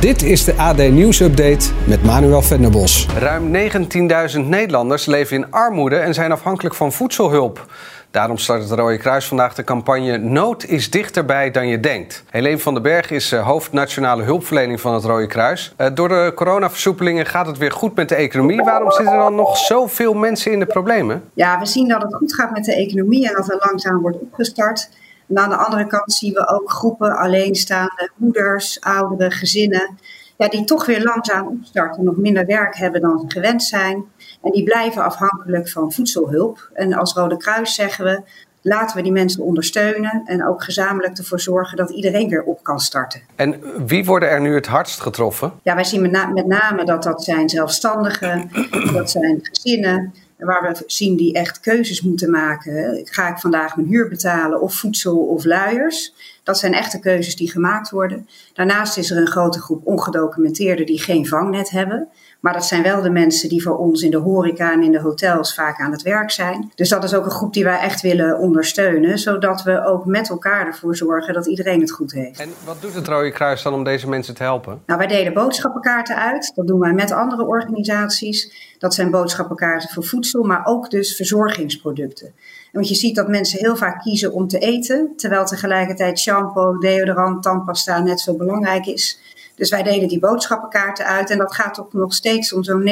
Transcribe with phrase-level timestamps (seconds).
[0.00, 3.06] Dit is de AD Nieuws Update met Manuel Venderbos.
[3.18, 3.54] Ruim
[4.34, 7.66] 19.000 Nederlanders leven in armoede en zijn afhankelijk van voedselhulp.
[8.10, 12.24] Daarom start het Rode Kruis vandaag de campagne Nood is dichterbij dan je denkt.
[12.30, 15.72] Helene van den Berg is eh, hoofd nationale hulpverlening van het Rode Kruis.
[15.76, 18.62] Eh, door de coronaversoepelingen gaat het weer goed met de economie.
[18.62, 21.22] Waarom zitten er dan nog zoveel mensen in de problemen?
[21.32, 24.18] Ja, we zien dat het goed gaat met de economie en dat er langzaam wordt
[24.20, 24.88] opgestart.
[25.34, 29.98] En aan de andere kant zien we ook groepen alleenstaande moeders, ouderen, gezinnen.
[30.36, 34.04] Ja, die toch weer langzaam opstarten, nog minder werk hebben dan ze gewend zijn.
[34.42, 36.70] En die blijven afhankelijk van voedselhulp.
[36.72, 38.22] En als Rode Kruis zeggen we,
[38.62, 42.80] laten we die mensen ondersteunen en ook gezamenlijk ervoor zorgen dat iedereen weer op kan
[42.80, 43.20] starten.
[43.36, 45.52] En wie worden er nu het hardst getroffen?
[45.62, 48.50] Ja, wij zien met, na met name dat dat zijn zelfstandigen,
[48.92, 53.00] dat zijn gezinnen, waar we zien die echt keuzes moeten maken.
[53.04, 56.14] Ga ik vandaag mijn huur betalen of voedsel of luiers?
[56.42, 58.28] Dat zijn echte keuzes die gemaakt worden.
[58.52, 62.08] Daarnaast is er een grote groep ongedocumenteerden die geen vangnet hebben.
[62.44, 65.00] Maar dat zijn wel de mensen die voor ons in de horeca en in de
[65.00, 66.72] hotels vaak aan het werk zijn.
[66.74, 70.28] Dus dat is ook een groep die wij echt willen ondersteunen, zodat we ook met
[70.28, 72.40] elkaar ervoor zorgen dat iedereen het goed heeft.
[72.40, 74.82] En wat doet het Rode Kruis dan om deze mensen te helpen?
[74.86, 76.52] Nou, wij delen boodschappenkaarten uit.
[76.54, 78.74] Dat doen wij met andere organisaties.
[78.78, 82.32] Dat zijn boodschappenkaarten voor voedsel, maar ook dus verzorgingsproducten.
[82.72, 87.42] Want je ziet dat mensen heel vaak kiezen om te eten, terwijl tegelijkertijd shampoo, deodorant,
[87.42, 89.18] tandpasta net zo belangrijk is.
[89.54, 92.88] Dus wij delen die boodschappenkaarten uit en dat gaat toch nog steeds om zo'n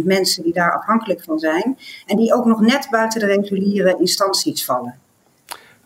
[0.00, 1.78] 19.000 mensen die daar afhankelijk van zijn.
[2.06, 4.94] En die ook nog net buiten de reguliere instanties vallen.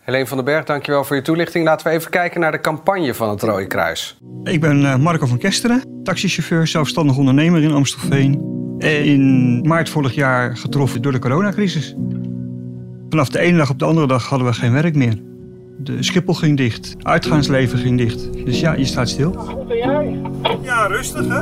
[0.01, 1.65] Helene van den Berg, dankjewel voor je toelichting.
[1.65, 4.19] Laten we even kijken naar de campagne van het Rode Kruis.
[4.45, 8.51] Ik ben eh, Marco van Kesteren, taxichauffeur, zelfstandig ondernemer in Amstelveen.
[8.79, 11.95] In maart vorig jaar getroffen door de coronacrisis.
[13.09, 15.32] Vanaf de ene dag op de andere dag hadden we geen werk meer.
[15.83, 18.45] De Schiphol ging dicht, uitgaansleven ging dicht.
[18.45, 19.33] Dus ja, je staat stil.
[19.33, 20.21] Goed ben jij?
[20.63, 21.39] Ja, rustig hè?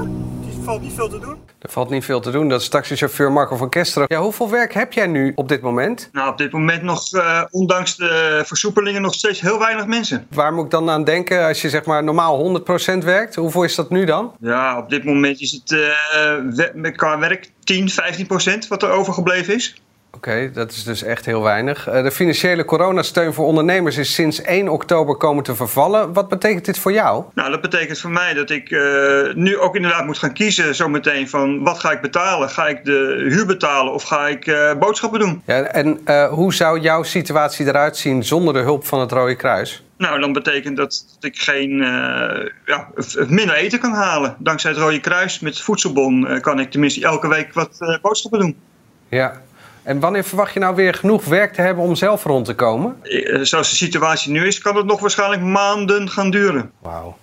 [0.60, 1.36] Er valt niet veel te doen.
[1.58, 2.48] Er valt niet veel te doen.
[2.48, 4.08] Dat is taxichauffeur Marco van Kesteren.
[4.10, 6.08] Ja, hoeveel werk heb jij nu op dit moment?
[6.12, 10.26] Nou, op dit moment nog, uh, ondanks de versoepelingen, nog steeds heel weinig mensen.
[10.30, 13.34] Waar moet ik dan aan denken als je zeg maar normaal 100% werkt?
[13.34, 14.32] Hoeveel is dat nu dan?
[14.40, 15.70] Ja, op dit moment is het
[16.82, 17.88] uh, qua werk 10,
[18.64, 19.74] 15% wat er overgebleven is.
[20.14, 21.86] Oké, dat is dus echt heel weinig.
[21.86, 26.12] Eh, de financiële coronasteun voor ondernemers is sinds 1 oktober komen te vervallen.
[26.12, 27.24] Wat betekent dit voor jou?
[27.34, 31.28] Nou, dat betekent voor mij dat ik uh, nu ook inderdaad moet gaan kiezen zometeen
[31.28, 32.48] van wat ga ik betalen?
[32.48, 35.42] Ga ik de huur betalen of ga ik uh, boodschappen doen?
[35.46, 36.00] Ja, en
[36.30, 39.84] hoe zou jouw situatie eruit zien zonder de hulp van het Rode Kruis?
[39.96, 41.78] Nou, dan betekent dat dat ik geen,
[42.64, 42.88] ja,
[43.26, 44.36] minder eten kan halen.
[44.38, 48.56] Dankzij het Rode Kruis met voedselbon kan ik tenminste elke week wat boodschappen doen.
[49.08, 49.40] Ja,
[49.90, 52.96] en wanneer verwacht je nou weer genoeg werk te hebben om zelf rond te komen?
[53.02, 56.70] Eh, zoals de situatie nu is, kan het nog waarschijnlijk maanden gaan duren.
[56.78, 57.16] Wauw.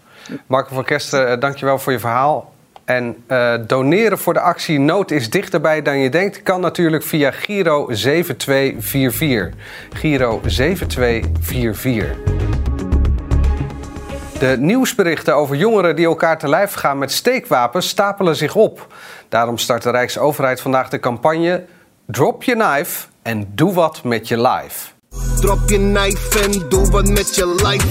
[0.47, 2.53] Marco van Kester, uh, dankjewel voor je verhaal.
[2.85, 7.31] En uh, doneren voor de actie Nood is dichterbij dan je denkt kan natuurlijk via
[7.31, 9.53] Giro 7244.
[9.93, 12.07] Giro 7244.
[14.39, 18.87] De nieuwsberichten over jongeren die elkaar te lijf gaan met steekwapens stapelen zich op.
[19.29, 21.63] Daarom start de Rijksoverheid vandaag de campagne
[22.09, 24.91] Drop je knife en doe wat met je life.
[25.39, 27.87] Drop je knife en doe wat met je life.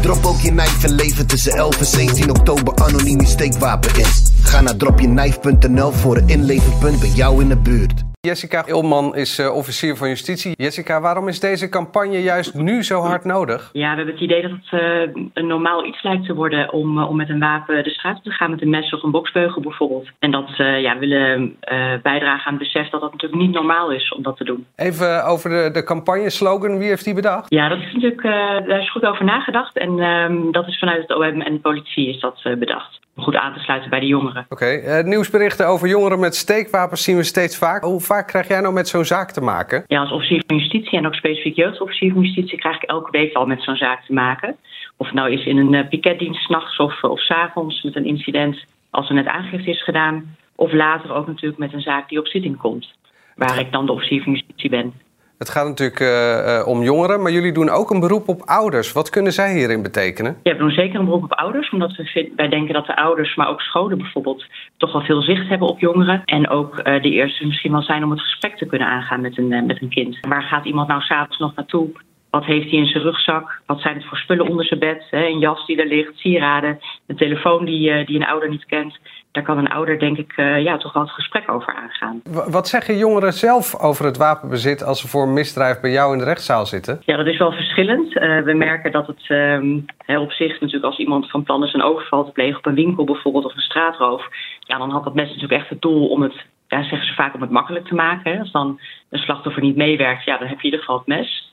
[0.00, 4.06] Drop ook je knife en leven tussen 11 en 17 oktober anoniem je steekwapen in.
[4.42, 8.05] Ga naar dropjeknife.nl voor een inleverpunt bij jou in de buurt.
[8.26, 10.54] Jessica Ilman is uh, officier van justitie.
[10.56, 13.70] Jessica, waarom is deze campagne juist nu zo hard nodig?
[13.72, 16.98] Ja, we hebben het idee dat het uh, een normaal iets lijkt te worden om,
[16.98, 19.10] uh, om met een wapen de straat op te gaan, met een mes of een
[19.10, 20.08] boksbeugel bijvoorbeeld.
[20.18, 21.56] En dat ja, willen
[22.02, 24.66] bijdragen aan het besef dat dat natuurlijk niet normaal is om dat te doen.
[24.76, 27.50] Even over de, de campagne-slogan, wie heeft die bedacht?
[27.54, 28.22] Ja, dat is natuurlijk,
[28.68, 32.08] daar is goed over nagedacht en ehm, dat is vanuit het OM en de politie
[32.08, 34.46] is dat bedacht om goed aan te sluiten bij de jongeren.
[34.48, 35.02] Oké, okay.
[35.02, 37.82] nieuwsberichten over jongeren met steekwapens zien we steeds vaak.
[37.82, 39.84] Hoe vaak krijg jij nou met zo'n zaak te maken?
[39.86, 43.34] Ja, als officier van justitie en ook specifiek jeugdofficier van justitie krijg ik elke week
[43.34, 44.56] al met zo'n zaak te maken.
[44.96, 48.06] Of het nou is in een uh, piketdienst s'nachts of, of s avonds met een
[48.06, 50.36] incident als er net aangifte is gedaan.
[50.54, 52.94] Of later ook natuurlijk met een zaak die op zitting komt.
[53.34, 54.92] Waar ik dan de officier van justitie ben.
[55.38, 58.92] Het gaat natuurlijk uh, om jongeren, maar jullie doen ook een beroep op ouders.
[58.92, 60.36] Wat kunnen zij hierin betekenen?
[60.42, 63.34] Ja, we doen zeker een beroep op ouders, omdat we wij denken dat de ouders,
[63.34, 64.44] maar ook scholen bijvoorbeeld,
[64.76, 66.22] toch wel veel zicht hebben op jongeren.
[66.24, 69.38] En ook uh, de eerste misschien wel zijn om het gesprek te kunnen aangaan met
[69.38, 70.18] een, met een kind.
[70.20, 71.88] Waar gaat iemand nou s'avonds nog naartoe?
[72.30, 73.60] Wat heeft hij in zijn rugzak?
[73.66, 75.06] Wat zijn het voor spullen onder zijn bed?
[75.10, 75.26] Hè?
[75.26, 78.98] Een jas die er ligt, sieraden, een telefoon die, die een ouder niet kent
[79.36, 82.20] daar kan een ouder denk ik uh, ja, toch wel het gesprek over aangaan.
[82.50, 86.18] Wat zeggen jongeren zelf over het wapenbezit als ze voor een misdrijf bij jou in
[86.18, 87.02] de rechtszaal zitten?
[87.04, 88.16] Ja, dat is wel verschillend.
[88.16, 91.82] Uh, we merken dat het um, op zich natuurlijk als iemand van plan is een
[91.82, 94.28] overval te plegen op een winkel bijvoorbeeld of een straatroof,
[94.60, 96.34] ja, dan had dat mes natuurlijk echt het doel om het,
[96.68, 98.32] ja, zeggen ze vaak, om het makkelijk te maken.
[98.32, 98.38] Hè.
[98.38, 98.80] Als dan
[99.10, 101.52] een slachtoffer niet meewerkt, ja, dan heb je in ieder geval het mes.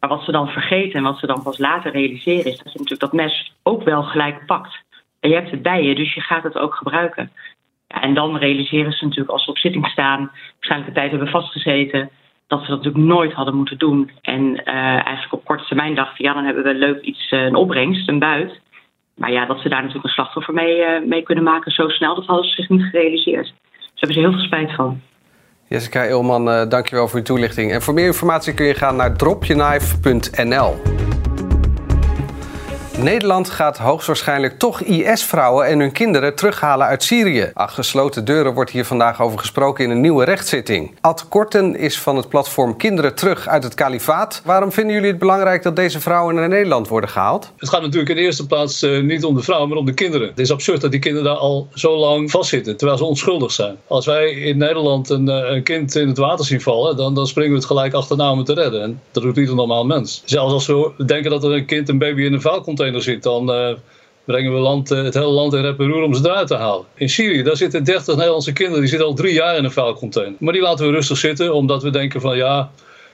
[0.00, 2.78] Maar wat ze dan vergeten en wat ze dan pas later realiseren is dat je
[2.78, 4.82] natuurlijk dat mes ook wel gelijk pakt.
[5.22, 7.30] En je hebt het bij je, dus je gaat het ook gebruiken.
[7.88, 11.28] Ja, en dan realiseren ze natuurlijk als ze op zitting staan, waarschijnlijk een tijd hebben
[11.28, 12.10] vastgezeten,
[12.46, 14.10] dat ze dat natuurlijk nooit hadden moeten doen.
[14.20, 17.54] En uh, eigenlijk op korte termijn dachten, ja, dan hebben we leuk iets, uh, een
[17.54, 18.60] opbrengst, een buit.
[19.16, 22.14] Maar ja, dat ze daar natuurlijk een slachtoffer mee, uh, mee kunnen maken zo snel,
[22.14, 23.44] dat hadden ze zich niet gerealiseerd.
[23.44, 25.00] Dus daar hebben ze heel veel spijt van.
[25.68, 27.72] Jessica uh, dankjewel voor je toelichting.
[27.72, 30.74] En voor meer informatie kun je gaan naar dropjeknife.nl.
[33.02, 37.50] Nederland gaat hoogstwaarschijnlijk toch IS-vrouwen en hun kinderen terughalen uit Syrië.
[37.54, 40.96] Achter gesloten deuren wordt hier vandaag over gesproken in een nieuwe rechtszitting.
[41.00, 44.42] Ad Korten is van het platform Kinderen Terug uit het Kalifaat.
[44.44, 47.52] Waarom vinden jullie het belangrijk dat deze vrouwen naar Nederland worden gehaald?
[47.56, 49.94] Het gaat natuurlijk in de eerste plaats uh, niet om de vrouwen, maar om de
[49.94, 50.28] kinderen.
[50.28, 53.76] Het is absurd dat die kinderen daar al zo lang vastzitten, terwijl ze onschuldig zijn.
[53.86, 57.26] Als wij in Nederland een, uh, een kind in het water zien vallen, dan, dan
[57.26, 58.82] springen we het gelijk achterna om het te redden.
[58.82, 60.22] En dat doet niet een normaal mens.
[60.24, 63.50] Zelfs als we denken dat er een kind, een baby in een vuilcontainer zit, dan
[63.50, 63.74] uh,
[64.24, 66.84] brengen we land, uh, het hele land in rep roer om ze eruit te halen.
[66.94, 70.34] In Syrië, daar zitten 30 Nederlandse kinderen, die zitten al drie jaar in een vuilcontainer.
[70.38, 72.70] Maar die laten we rustig zitten, omdat we denken van ja,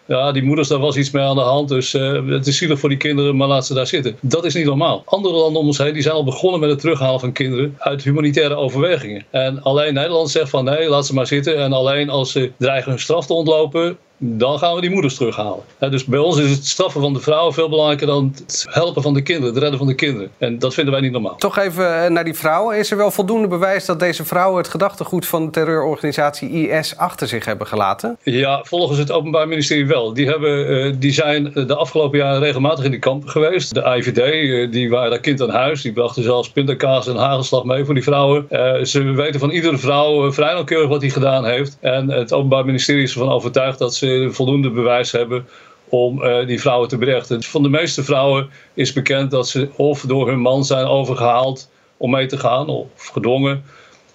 [0.09, 1.69] ja, die moeders, daar was iets mee aan de hand.
[1.69, 4.17] Dus uh, het is zielig voor die kinderen, maar laat ze daar zitten.
[4.21, 5.03] Dat is niet normaal.
[5.05, 8.03] Andere landen om ons heen die zijn al begonnen met het terughalen van kinderen uit
[8.03, 9.25] humanitaire overwegingen.
[9.31, 11.57] En alleen Nederland zegt van nee, laat ze maar zitten.
[11.57, 15.65] En alleen als ze dreigen hun straf te ontlopen, dan gaan we die moeders terughalen.
[15.79, 19.15] dus bij ons is het straffen van de vrouwen veel belangrijker dan het helpen van
[19.15, 20.31] de kinderen, het redden van de kinderen.
[20.39, 21.37] En dat vinden wij niet normaal.
[21.37, 22.79] Toch even eh, naar die vrouwen.
[22.79, 27.29] Is er wel voldoende bewijs dat deze vrouwen het gedachtegoed van de terreurorganisatie IS achter
[27.29, 28.19] zich hebben gelaten?
[28.23, 30.13] Ja, volgens het Openbaar Ministerie wel.
[30.13, 33.75] Die, hebben, eh, die zijn de afgelopen jaren regelmatig in die kampen geweest.
[33.75, 35.83] De IVD, eh, die waren daar kind aan huis.
[35.83, 38.47] Die brachten zelfs pindakaas en hagelslag mee voor die vrouwen.
[38.87, 41.77] Ze weten van iedere vrouw vrij nauwkeurig wat hij gedaan heeft.
[41.81, 45.49] En het Openbaar Ministerie is ervan overtuigd dat ze voldoende bewijs hebben
[45.89, 47.43] om uh, die vrouwen te berechten.
[47.43, 52.11] Van de meeste vrouwen is bekend dat ze of door hun man zijn overgehaald om
[52.11, 53.65] mee te gaan of gedwongen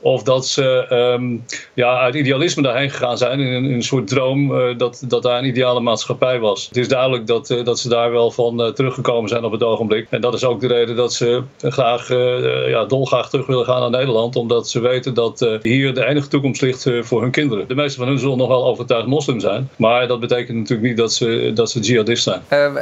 [0.04, 0.86] of dat ze
[1.20, 5.04] um, ja, uit idealisme daarheen gegaan zijn in een, in een soort droom uh, dat,
[5.08, 6.68] dat daar een ideale maatschappij was.
[6.68, 9.64] Het is duidelijk dat, uh, dat ze daar wel van uh, teruggekomen zijn op het
[9.64, 10.08] ogenblik.
[10.10, 12.08] En dat is ook de reden dat ze graag,
[12.68, 14.36] ja, dolgraag terug willen gaan naar Nederland.
[14.36, 17.68] Omdat ze weten dat hier de enige toekomst ligt voor hun kinderen.
[17.68, 19.70] De meeste van hen zullen nog wel overtuigd moslim zijn.
[19.76, 22.42] Maar dat betekent natuurlijk niet dat ze, dat ze jihadist zijn.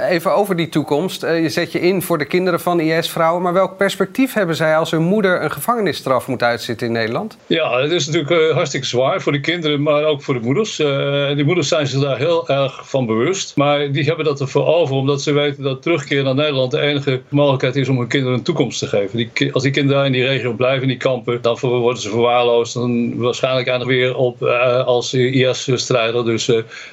[0.09, 1.21] even over die toekomst.
[1.21, 3.41] je zet je in voor de kinderen van IS-vrouwen.
[3.41, 7.10] Maar welk perspectief hebben zij als hun moeder een gevangenisstraf moet uitzitten in Nederland?
[7.47, 10.79] Ja, het is natuurlijk uh, hartstikke zwaar voor de kinderen, maar ook voor de moeders.
[10.79, 13.55] Uh, die moeders zijn zich daar heel erg van bewust.
[13.55, 17.21] Maar die hebben dat ervoor over, omdat ze weten dat terugkeer naar Nederland de enige
[17.29, 19.17] mogelijkheid is om hun kinderen een toekomst te geven.
[19.17, 22.73] Die, als die kinderen in die regio blijven, in die kampen, dan worden ze verwaarloosd.
[22.73, 26.25] Dan waarschijnlijk eindigen weer op uh, als IS-strijder.
[26.25, 26.45] Dus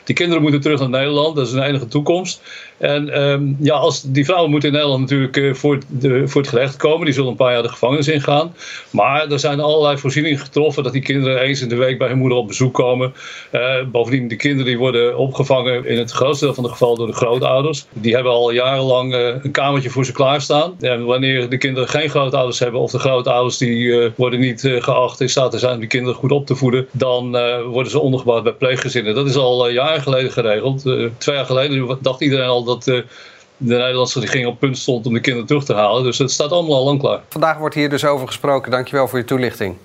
[0.04, 2.42] die kinderen moeten terug naar Nederland, dat is hun enige toekomst.
[2.78, 6.50] En um, ja, als die vrouwen moeten in Nederland natuurlijk uh, voor, de, voor het
[6.50, 7.04] gerecht komen.
[7.04, 8.54] Die zullen een paar jaar de gevangenis ingaan.
[8.90, 12.18] Maar er zijn allerlei voorzieningen getroffen dat die kinderen eens in de week bij hun
[12.18, 13.12] moeder op bezoek komen.
[13.52, 17.06] Uh, bovendien, de kinderen die worden opgevangen in het grootste deel van de geval door
[17.06, 17.86] de grootouders.
[17.92, 20.74] Die hebben al jarenlang uh, een kamertje voor ze klaarstaan.
[20.80, 25.28] En wanneer de kinderen geen grootouders hebben of de grootouders die worden niet geacht in
[25.28, 26.86] staat te zijn om die kinderen goed op te voeden.
[26.92, 27.30] Dan
[27.66, 29.14] worden ze ondergebouwd bij pleeggezinnen.
[29.14, 30.80] Dat is al jaren geleden geregeld.
[31.18, 33.02] twee jaar geleden dacht iedereen al dat uh,
[33.56, 36.02] de Nederlandse regering op punt stond om de kinderen terug te halen.
[36.02, 37.22] Dus het staat allemaal al lang klaar.
[37.28, 38.70] Vandaag wordt hier dus over gesproken.
[38.70, 39.76] Dankjewel voor je toelichting.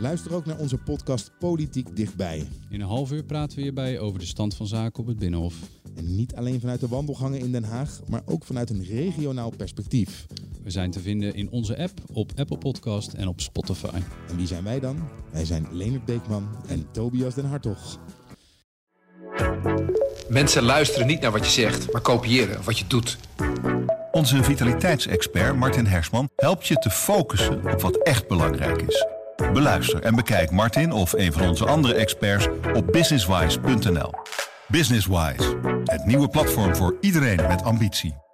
[0.00, 2.46] Luister ook naar onze podcast Politiek Dichtbij.
[2.70, 5.54] In een half uur praten we hierbij over de stand van zaken op het Binnenhof.
[5.96, 10.26] En niet alleen vanuit de wandelgangen in Den Haag, maar ook vanuit een regionaal perspectief.
[10.68, 14.00] We zijn te vinden in onze app, op Apple Podcast en op Spotify.
[14.28, 15.08] En wie zijn wij dan?
[15.30, 17.98] Wij zijn Leonard Beekman en Tobias den Hartog.
[20.28, 23.18] Mensen luisteren niet naar wat je zegt, maar kopiëren wat je doet.
[24.12, 29.06] Onze vitaliteitsexpert Martin Hersman helpt je te focussen op wat echt belangrijk is.
[29.52, 34.10] Beluister en bekijk Martin of een van onze andere experts op businesswise.nl.
[34.66, 38.26] Businesswise, het nieuwe platform voor iedereen met ambitie.